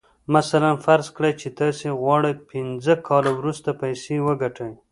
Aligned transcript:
مثلاً 0.35 0.71
فرض 0.85 1.07
کړئ 1.15 1.33
چې 1.41 1.47
تاسې 1.59 1.87
غواړئ 2.01 2.33
پينځه 2.49 2.93
کاله 3.07 3.31
وروسته 3.39 3.69
پيسې 3.81 4.15
وګټئ. 4.27 4.71